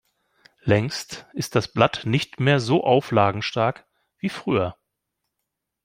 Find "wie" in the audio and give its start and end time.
4.17-4.29